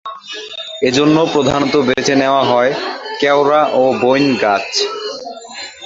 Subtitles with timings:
[0.83, 2.71] এজন্য প্রধানত বেছে নেওয়া হয়
[3.19, 4.67] কেওড়া ও বাইন গাছ।